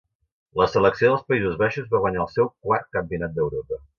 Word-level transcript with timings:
La 0.59 0.65
selecció 0.75 1.11
dels 1.11 1.27
Països 1.33 1.59
Baixos 1.59 1.93
va 1.93 2.01
guanyar 2.07 2.25
el 2.25 2.31
seu 2.39 2.51
quart 2.69 2.91
campionat 2.99 3.39
d'Europa. 3.39 3.83